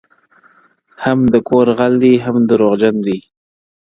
[1.03, 3.17] هم د کور غل دی هم دروغجن دی-